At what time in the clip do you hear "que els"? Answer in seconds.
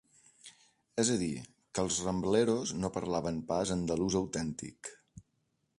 1.73-1.99